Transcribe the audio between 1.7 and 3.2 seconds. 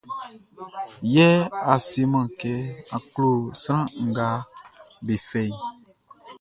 a seman kɛ a